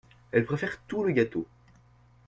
[0.31, 1.45] Elle préfère tout le gâteau.